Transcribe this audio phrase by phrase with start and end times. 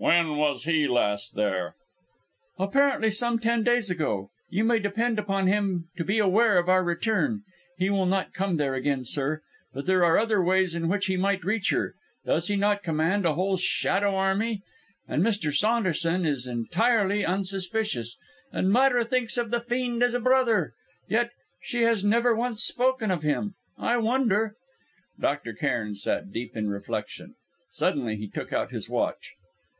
[0.00, 1.74] "When was he last there?"
[2.56, 4.30] "Apparently some ten days ago.
[4.48, 7.42] You may depend upon him to be aware of our return!
[7.78, 9.42] He will not come there again, sir.
[9.74, 13.26] But there are other ways in which he might reach her does he not command
[13.26, 14.62] a whole shadow army!
[15.08, 15.52] And Mr.
[15.52, 18.16] Saunderson is entirely unsuspicious
[18.52, 20.74] and Myra thinks of the fiend as a brother!
[21.08, 23.56] Yet she has never once spoken of him.
[23.76, 24.54] I wonder...."
[25.18, 25.54] Dr.
[25.54, 27.34] Cairn sat deep in reflection.
[27.72, 29.34] Suddenly he took out his watch.